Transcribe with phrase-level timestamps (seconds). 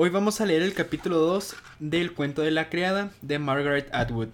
[0.00, 4.28] Hoy vamos a leer el capítulo 2 del cuento de la criada de Margaret Atwood.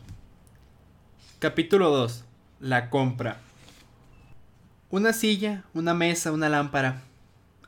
[1.39, 2.23] Capítulo 2.
[2.61, 3.39] La compra.
[4.91, 7.01] Una silla, una mesa, una lámpara.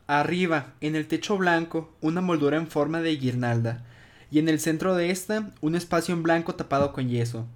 [0.07, 3.87] Arriba, en el techo blanco, una moldura en forma de guirnalda,
[4.31, 7.47] y en el centro de esta, un espacio en blanco tapado con yeso,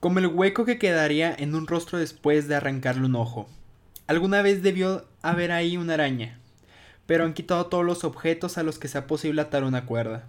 [0.00, 3.48] como el hueco que quedaría en un rostro después de arrancarle un ojo.
[4.08, 6.41] Alguna vez debió haber ahí una araña,
[7.06, 10.24] pero han quitado todos los objetos a los que sea posible atar una cuerda.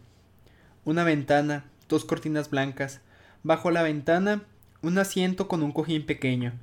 [0.86, 3.02] Una ventana, dos cortinas blancas,
[3.44, 4.44] bajo la ventana
[4.82, 6.54] un asiento con un cojín pequeño.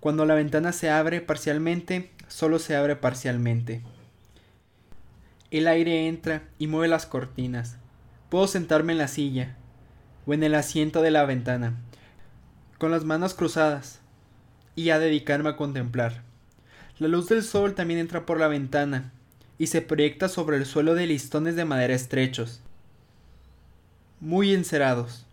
[0.00, 3.82] Cuando la ventana se abre parcialmente, solo se abre parcialmente.
[5.50, 7.78] El aire entra y mueve las cortinas.
[8.28, 9.56] Puedo sentarme en la silla
[10.26, 11.76] o en el asiento de la ventana,
[12.78, 14.00] con las manos cruzadas,
[14.74, 16.22] y a dedicarme a contemplar.
[16.98, 19.12] La luz del sol también entra por la ventana
[19.62, 22.60] y se proyecta sobre el suelo de listones de madera estrechos,
[24.18, 25.24] muy encerados.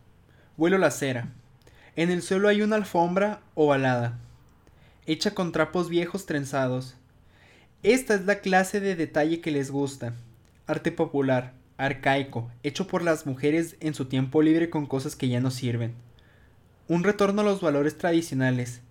[0.56, 1.30] Vuelo la cera.
[1.96, 4.20] En el suelo hay una alfombra ovalada,
[5.08, 6.94] hecha con trapos viejos trenzados.
[7.82, 10.14] Esta es la clase de detalle que les gusta.
[10.68, 15.40] Arte popular, arcaico, hecho por las mujeres en su tiempo libre con cosas que ya
[15.40, 15.96] no sirven.
[16.88, 18.82] Un retorno a los valores tradicionales,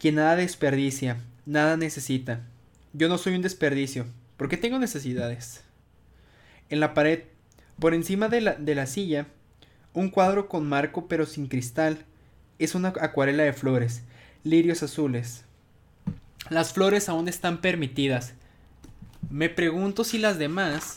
[0.00, 2.40] que nada desperdicia, nada necesita.
[2.92, 4.06] Yo no soy un desperdicio,
[4.40, 5.64] porque tengo necesidades.
[6.70, 7.24] En la pared,
[7.78, 9.26] por encima de la, de la silla,
[9.92, 12.06] un cuadro con marco pero sin cristal,
[12.58, 14.00] es una acuarela de flores,
[14.42, 15.44] lirios azules.
[16.48, 18.32] Las flores aún están permitidas.
[19.28, 20.96] Me pregunto si las demás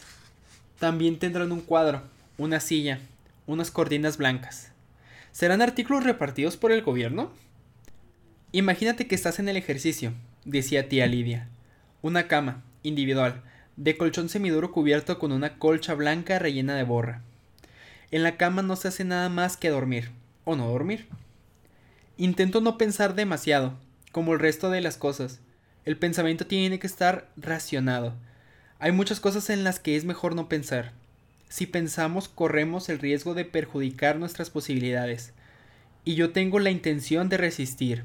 [0.79, 2.01] también tendrán un cuadro,
[2.37, 3.01] una silla,
[3.45, 4.71] unas cortinas blancas.
[5.33, 7.29] ¿Serán artículos repartidos por el gobierno?
[8.53, 10.13] Imagínate que estás en el ejercicio,
[10.45, 11.49] decía tía Lidia.
[12.01, 13.41] Una cama, individual,
[13.75, 17.21] de colchón semiduro cubierto con una colcha blanca rellena de borra.
[18.11, 20.11] En la cama no se hace nada más que dormir,
[20.45, 21.07] o no dormir.
[22.17, 23.73] Intento no pensar demasiado,
[24.11, 25.39] como el resto de las cosas.
[25.85, 28.13] El pensamiento tiene que estar racionado.
[28.79, 30.93] Hay muchas cosas en las que es mejor no pensar.
[31.49, 35.33] Si pensamos corremos el riesgo de perjudicar nuestras posibilidades.
[36.05, 38.03] Y yo tengo la intención de resistir.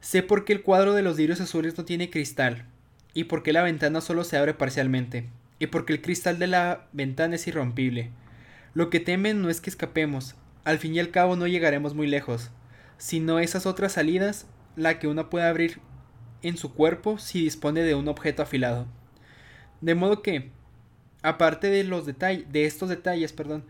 [0.00, 2.64] Sé por qué el cuadro de los lirios azules no tiene cristal,
[3.14, 5.28] y por qué la ventana solo se abre parcialmente,
[5.58, 8.10] y por qué el cristal de la ventana es irrompible.
[8.74, 12.06] Lo que temen no es que escapemos, al fin y al cabo no llegaremos muy
[12.06, 12.50] lejos
[13.00, 15.80] sino esas otras salidas, la que uno puede abrir
[16.42, 18.86] en su cuerpo si dispone de un objeto afilado.
[19.80, 20.50] De modo que,
[21.22, 23.64] aparte de los detalles, de estos detalles, perdón,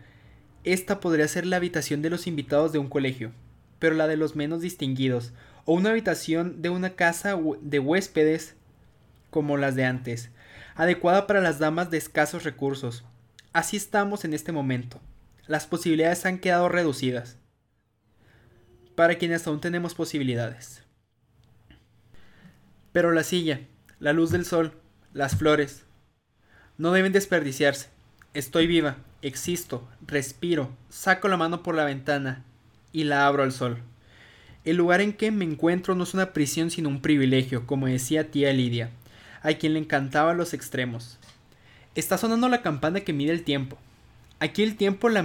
[0.65, 3.31] esta podría ser la habitación de los invitados de un colegio,
[3.79, 5.31] pero la de los menos distinguidos,
[5.63, 8.55] o una habitación de una casa de huéspedes
[9.31, 10.29] como las de antes,
[10.75, 13.03] adecuada para las damas de escasos recursos.
[13.53, 15.01] Así estamos en este momento.
[15.47, 17.37] Las posibilidades han quedado reducidas
[18.95, 20.83] para quienes aún tenemos posibilidades.
[22.91, 23.61] Pero la silla,
[23.99, 24.73] la luz del sol,
[25.13, 25.85] las flores,
[26.77, 27.89] no deben desperdiciarse.
[28.33, 32.43] Estoy viva, existo, respiro, saco la mano por la ventana
[32.91, 33.79] y la abro al sol.
[34.63, 38.29] El lugar en que me encuentro no es una prisión sino un privilegio, como decía
[38.29, 38.91] tía Lidia,
[39.41, 41.17] a quien le encantaban los extremos.
[41.95, 43.77] Está sonando la campana que mide el tiempo.
[44.39, 45.23] Aquí el tiempo lo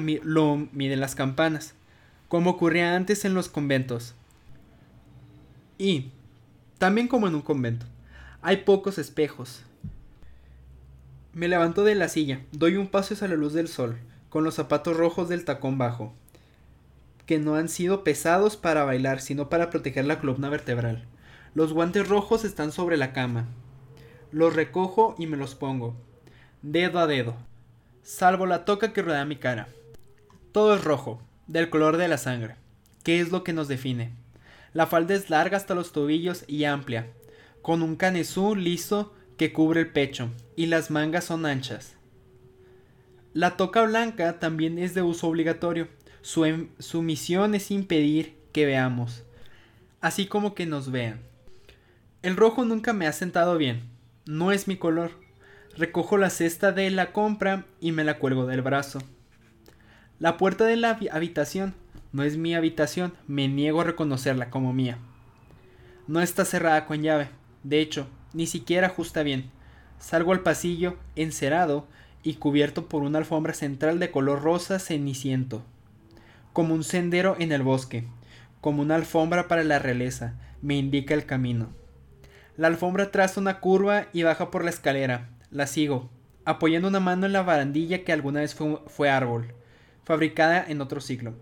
[0.73, 1.75] miden las campanas
[2.29, 4.15] como ocurría antes en los conventos.
[5.79, 6.11] Y,
[6.79, 7.87] también como en un convento,
[8.43, 9.63] hay pocos espejos.
[11.33, 13.99] Me levanto de la silla, doy un paso hacia la luz del sol,
[14.31, 16.15] con los zapatos rojos del tacón bajo,
[17.27, 21.05] que no han sido pesados para bailar, sino para proteger la columna vertebral.
[21.55, 23.47] Los guantes rojos están sobre la cama.
[24.33, 25.97] Los recojo y me los pongo,
[26.63, 27.37] dedo a dedo,
[28.03, 29.69] salvo la toca que rodea mi cara.
[30.53, 32.57] Todo es rojo, del color de la sangre.
[33.05, 34.13] ¿Qué es lo que nos define?
[34.73, 37.09] La falda es larga hasta los tobillos y amplia,
[37.63, 41.95] con un canesú liso que cubre el pecho, y las mangas son anchas.
[43.33, 45.89] La toca blanca también es de uso obligatorio.
[46.21, 49.23] Su, em, su misión es impedir que veamos,
[50.01, 51.21] así como que nos vean.
[52.23, 53.96] El rojo nunca me ha sentado bien.
[54.27, 55.13] No es mi color.
[55.77, 59.01] Recojo la cesta de la compra y me la cuelgo del brazo.
[60.19, 61.75] La puerta de la habitación
[62.11, 64.99] no es mi habitación, me niego a reconocerla como mía.
[66.09, 67.29] No está cerrada con llave,
[67.63, 69.49] de hecho, ni siquiera ajusta bien.
[70.01, 71.87] Salgo al pasillo, encerado
[72.25, 75.63] y cubierto por una alfombra central de color rosa ceniciento,
[76.53, 78.09] como un sendero en el bosque,
[78.61, 81.69] como una alfombra para la realeza, me indica el camino.
[82.57, 85.29] La alfombra traza una curva y baja por la escalera.
[85.51, 86.11] La sigo.
[86.45, 89.53] apoyando una mano en la barandilla que alguna vez fue, árbol,
[90.05, 91.35] fabricada en otro siglo.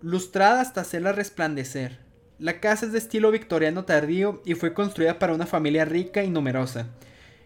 [0.00, 2.00] Lustrada hasta hacerla resplandecer.
[2.40, 6.30] La casa es de estilo victoriano tardío y fue construida para una familia rica y
[6.30, 6.88] numerosa.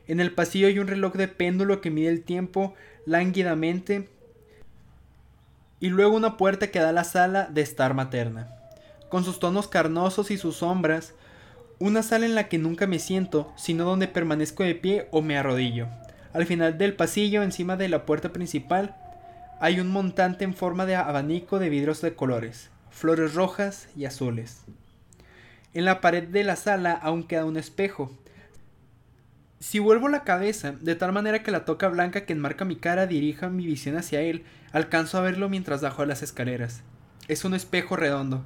[0.08, 2.74] En el pasillo hay un reloj de péndulo que mide el tiempo
[3.04, 4.08] lánguidamente
[5.80, 8.56] y luego una puerta que da a la sala de estar materna.
[9.10, 11.12] Con sus tonos carnosos y sus sombras,
[11.78, 15.36] una sala en la que nunca me siento, sino donde permanezco de pie o me
[15.36, 15.88] arrodillo.
[16.32, 18.96] Al final del pasillo, encima de la puerta principal,
[19.60, 24.64] hay un montante en forma de abanico de vidrios de colores, flores rojas y azules.
[25.74, 28.10] En la pared de la sala aún queda un espejo.
[29.60, 33.06] Si vuelvo la cabeza, de tal manera que la toca blanca que enmarca mi cara
[33.06, 36.82] dirija mi visión hacia él, alcanzo a verlo mientras bajo las escaleras.
[37.28, 38.44] Es un espejo redondo,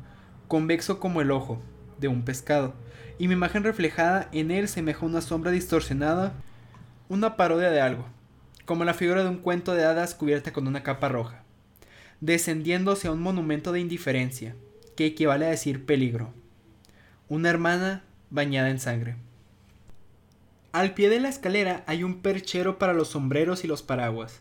[0.49, 1.61] convexo como el ojo
[1.99, 2.75] de un pescado,
[3.21, 6.33] y mi imagen reflejada en él semeja una sombra distorsionada,
[7.11, 8.07] una parodia de algo,
[8.65, 11.43] como la figura de un cuento de hadas cubierta con una capa roja,
[12.23, 14.57] descendiendo hacia un monumento de indiferencia,
[14.97, 16.33] que equivale a decir peligro.
[17.29, 19.17] Una hermana bañada en sangre.
[20.73, 24.41] Al pie de la escalera hay un perchero para los sombreros y los paraguas.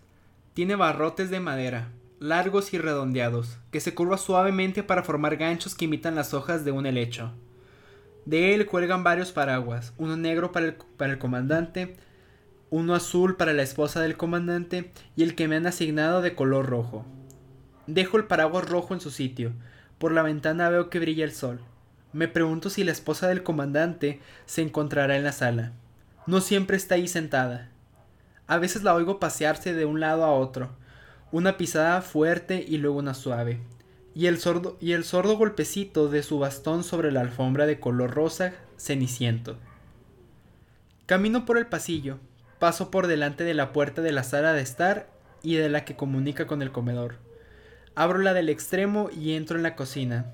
[0.54, 1.90] Tiene barrotes de madera,
[2.22, 6.72] largos y redondeados, que se curva suavemente para formar ganchos que imitan las hojas de
[6.72, 7.34] un helecho.
[8.30, 11.96] De él cuelgan varios paraguas, uno negro para el, para el comandante,
[12.70, 16.68] uno azul para la esposa del comandante y el que me han asignado de color
[16.68, 17.08] rojo.
[17.88, 19.54] Dejo el paraguas rojo en su sitio.
[19.98, 21.62] Por la ventana veo que brilla el sol.
[22.14, 25.72] Me pregunto si la esposa del comandante se encontrará en la sala.
[26.28, 27.72] No siempre está ahí sentada.
[28.46, 30.70] A veces la oigo pasearse de un lado a otro,
[31.32, 33.60] una pisada fuerte y luego una suave,
[34.20, 38.12] y el sordo, y el sordo golpecito de su bastón sobre la alfombra de color
[38.12, 39.56] rosa ceniciento.
[41.06, 42.20] Camino por el pasillo,
[42.60, 45.10] paso por delante de la puerta de la sala de estar
[45.42, 47.16] y de la que comunica con el comedor.
[47.96, 50.34] Abro la del extremo y entro en la cocina.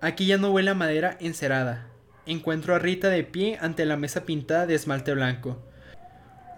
[0.00, 1.88] Aquí ya no huele a madera encerada.
[2.26, 5.60] Encuentro a Rita de pie ante la mesa pintada de esmalte blanco.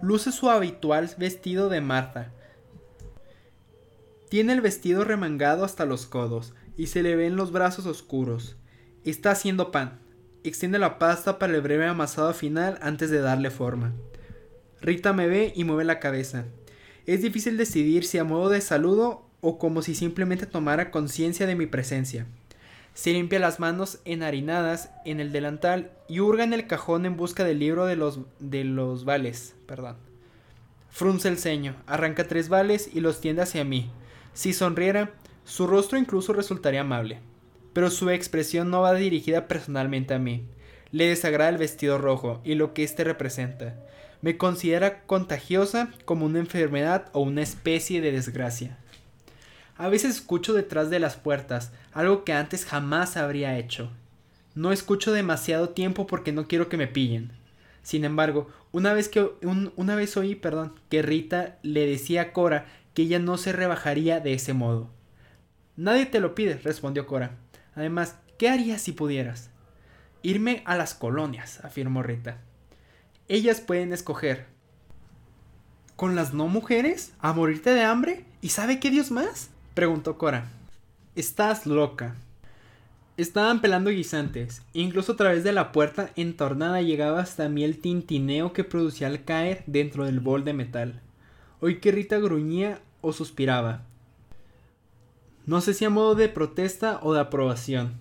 [0.03, 2.33] Luce su habitual vestido de Marta,
[4.29, 8.55] tiene el vestido remangado hasta los codos y se le ven los brazos oscuros.
[9.03, 9.99] Está haciendo pan.
[10.43, 13.93] Extiende la pasta para el breve amasado final antes de darle forma.
[14.79, 16.45] Rita me ve y mueve la cabeza.
[17.05, 21.55] Es difícil decidir si a modo de saludo o como si simplemente tomara conciencia de
[21.55, 22.27] mi presencia.
[22.93, 27.43] Se limpia las manos enharinadas en el delantal y hurga en el cajón en busca
[27.43, 29.55] del libro de los, de los vales.
[29.67, 29.97] Perdón.
[30.89, 33.91] Frunce el ceño, arranca tres vales y los tiende hacia mí.
[34.33, 35.11] Si sonriera,
[35.47, 37.19] su rostro incluso resultaría amable.
[37.71, 40.45] Pero su expresión no va dirigida personalmente a mí.
[40.91, 43.75] Le desagrada el vestido rojo y lo que éste representa.
[44.21, 48.77] Me considera contagiosa como una enfermedad o una especie de desgracia.
[49.77, 53.91] A veces escucho detrás de las puertas, algo que antes jamás habría hecho.
[54.53, 57.31] No escucho demasiado tiempo porque no quiero que me pillen.
[57.83, 59.29] Sin embargo, una vez que
[59.77, 64.19] una vez oí, perdón, que Rita le decía a Cora que ella no se rebajaría
[64.19, 64.96] de ese modo.
[65.77, 67.37] Nadie te lo pide, respondió Cora.
[67.75, 69.51] Además, ¿qué harías si pudieras?
[70.23, 72.39] Irme a las colonias, afirmó Rita.
[73.27, 74.47] Ellas pueden escoger.
[75.95, 77.13] ¿Con las no mujeres?
[77.19, 78.25] ¿A morirte de hambre?
[78.41, 79.51] ¿Y sabe qué Dios más?
[79.75, 80.49] preguntó Cora.
[81.15, 82.15] Estás loca.
[83.15, 84.63] Estaban pelando guisantes.
[84.73, 89.23] Incluso a través de la puerta entornada llegaba hasta mí el tintineo que producía al
[89.23, 91.01] caer dentro del bol de metal.
[91.59, 93.83] Oí que Rita gruñía o suspiraba.
[95.47, 97.93] No sé si a modo de protesta o de aprobación.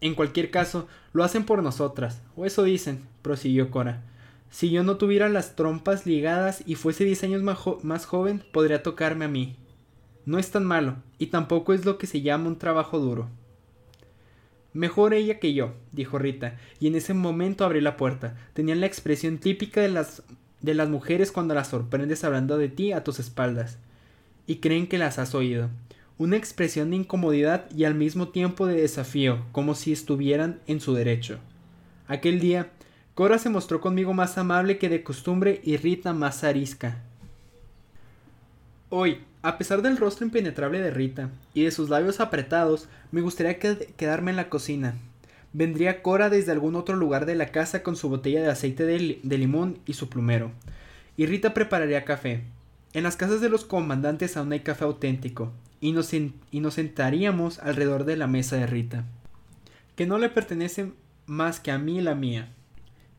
[0.00, 4.02] En cualquier caso, lo hacen por nosotras, o eso dicen, prosiguió Cora.
[4.48, 9.26] Si yo no tuviera las trompas ligadas y fuese diez años más, joven, podría tocarme
[9.26, 9.54] a mí.
[10.24, 13.28] No es tan malo, y tampoco es lo que se llama un trabajo duro.
[14.72, 18.34] Mejor ella que yo, dijo Rita, y en ese momento abrí la puerta.
[18.54, 20.22] Tenía la expresión típica de las,
[20.62, 23.76] de las mujeres cuando las sorprendes hablando de ti a tus espaldas
[24.46, 25.68] y creen que las has oído.
[26.16, 30.94] Una expresión de incomodidad y al mismo tiempo de desafío, como si estuvieran en su
[30.94, 31.40] derecho.
[32.06, 32.70] Aquel día,
[33.14, 37.02] Cora se mostró conmigo más amable que de costumbre y Rita más arisca.
[38.90, 43.58] Hoy, a pesar del rostro impenetrable de Rita y de sus labios apretados, me gustaría
[43.58, 44.94] quedarme en la cocina.
[45.52, 49.18] Vendría Cora desde algún otro lugar de la casa con su botella de aceite de,
[49.20, 50.52] de limón y su plumero.
[51.16, 52.44] Y Rita prepararía café,
[52.94, 55.50] en las casas de los comandantes aún hay café auténtico,
[55.84, 59.04] y nos, y nos sentaríamos alrededor de la mesa de Rita,
[59.96, 60.94] que no le pertenece
[61.26, 62.48] más que a mí y la mía.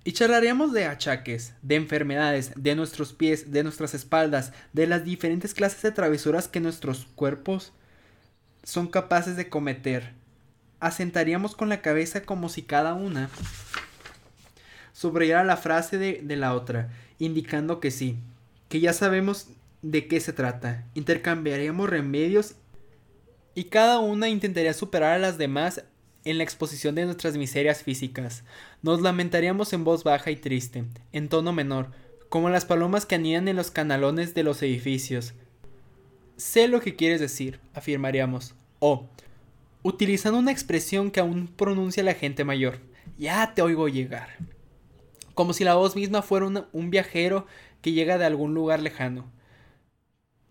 [0.03, 5.53] Y charlaríamos de achaques, de enfermedades, de nuestros pies, de nuestras espaldas, de las diferentes
[5.53, 7.71] clases de travesuras que nuestros cuerpos
[8.63, 10.13] son capaces de cometer.
[10.79, 13.29] Asentaríamos con la cabeza como si cada una
[14.91, 18.17] subrayara la frase de, de la otra, indicando que sí,
[18.69, 19.49] que ya sabemos
[19.85, 20.83] de qué se trata.
[20.95, 22.55] Intercambiaríamos remedios
[23.53, 25.83] y cada una intentaría superar a las demás
[26.23, 28.43] en la exposición de nuestras miserias físicas.
[28.81, 31.91] Nos lamentaríamos en voz baja y triste, en tono menor,
[32.29, 35.35] como las palomas que anidan en los canalones de los edificios.
[36.35, 38.55] Sé lo que quieres decir, afirmaríamos.
[38.79, 39.07] O,
[39.83, 42.79] utilizando una expresión que aún pronuncia la gente mayor.
[43.19, 44.29] Ya te oigo llegar.
[45.35, 47.45] Como si la voz misma fuera un viajero
[47.83, 49.35] que llega de algún lugar lejano.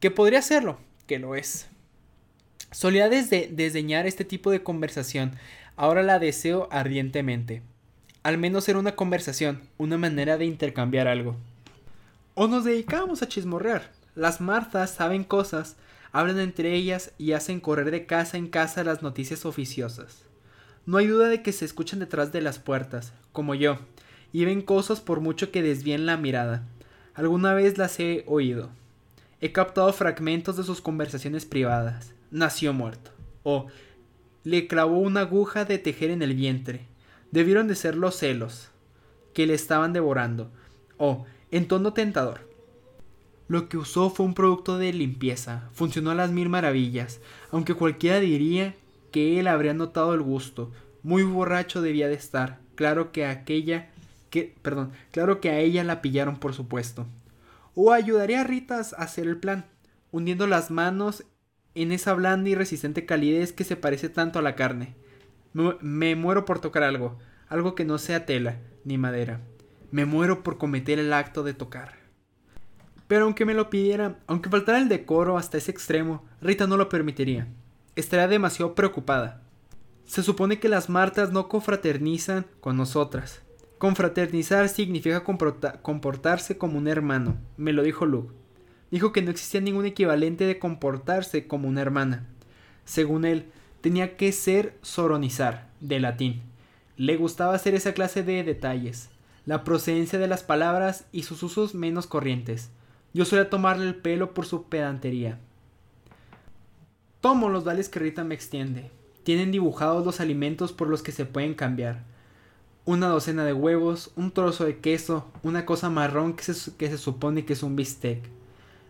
[0.05, 1.67] Que podría serlo, que lo es.
[2.71, 5.33] Solía desde desdeñar este tipo de conversación,
[5.77, 7.63] Ahora la deseo ardientemente.
[8.23, 11.37] Al menos era una conversación, una manera de intercambiar algo.
[12.35, 13.93] O nos dedicamos a chismorrear.
[14.15, 15.77] Las Marthas saben cosas,
[16.13, 20.19] hablan entre ellas y hacen correr de casa en casa las noticias oficiosas.
[20.85, 23.79] No hay duda de que se escuchan detrás de las puertas, como yo,
[24.35, 26.63] y ven cosas por mucho que desvíen la mirada.
[27.15, 28.69] Alguna vez las he oído.
[29.45, 32.15] He captado fragmentos de sus conversaciones privadas.
[32.31, 33.11] Nació muerto.
[33.43, 33.67] O
[34.43, 36.87] le clavó una aguja de tejer en el vientre.
[37.31, 38.71] Debieron de ser los celos,
[39.35, 40.51] que le estaban devorando.
[40.97, 42.51] O, en tono tentador.
[43.47, 47.21] Lo que usó fue un producto de limpieza, funcionó a las mil maravillas,
[47.51, 48.75] aunque cualquiera diría
[49.11, 50.73] que él habría notado el gusto.
[51.03, 52.61] Muy borracho debía de estar.
[52.77, 53.91] Claro que aquella
[54.31, 57.07] que, perdón, claro que a ella la pillaron por supuesto.
[57.75, 59.67] O ayudaría a Ritas a hacer el plan,
[60.13, 61.25] hundiendo las manos
[61.75, 64.95] en esa blanda y resistente calidez que se parece tanto a la carne.
[65.53, 69.41] Me, muero por tocar algo, algo que no sea tela ni madera.
[69.91, 71.95] Me muero por cometer el acto de tocar.
[73.07, 76.89] Pero aunque me lo pidiera, aunque faltara el decoro hasta ese extremo, Rita no lo
[76.89, 77.49] permitiría.
[77.95, 79.43] Estaría demasiado preocupada.
[80.05, 83.44] Se supone que las Martas no confraternizan con nosotras.
[83.85, 88.33] Confraternizar significa comportarse como un hermano, me lo dijo Luke
[88.91, 92.27] dijo que no existía ningún equivalente de comportarse como una hermana.
[92.87, 93.51] Según él,
[93.83, 96.41] tenía que ser soronizar, de latín.
[96.97, 99.11] Le gustaba hacer esa clase de detalles,
[99.45, 102.71] la procedencia de las palabras y sus usos menos corrientes.
[103.13, 105.41] Yo solía tomarle el pelo por su pedantería.
[107.21, 108.91] Tomo los vales que Rita me extiende.
[109.25, 112.14] Tienen dibujados los alimentos por los que se pueden cambiar.
[112.87, 116.99] Una docena de huevos, un trozo de queso, una cosa marrón que se, que se
[116.99, 118.23] supone que es un bistec.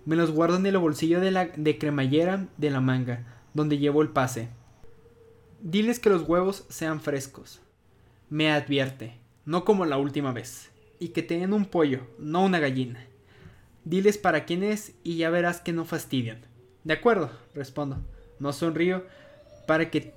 [0.05, 3.25] Me los guardo en el bolsillo de la de cremallera de la manga,
[3.55, 4.49] donde llevo el pase.
[5.61, 7.61] Diles que los huevos sean frescos.
[8.29, 10.71] Me advierte, no como la última vez.
[10.99, 13.07] Y que tengan un pollo, no una gallina.
[13.85, 16.41] Diles para quién es y ya verás que no fastidian.
[16.83, 17.99] De acuerdo, respondo.
[18.39, 19.07] No sonrío.
[19.67, 20.15] ¿Para que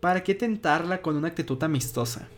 [0.00, 2.28] ¿Para qué tentarla con una actitud amistosa?